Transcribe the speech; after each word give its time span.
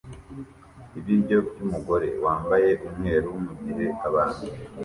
ibiryo 0.99 1.37
byumugore 1.47 2.09
wambaye 2.23 2.69
umweru 2.87 3.29
mugihe 3.45 3.85
abantu 4.07 4.43